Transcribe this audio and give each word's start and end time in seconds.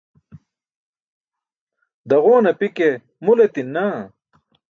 Daġowan 2.09 2.45
api 2.51 2.67
ke 2.77 2.89
mul 3.23 3.39
etin 3.45 3.69
naa. 3.75 3.99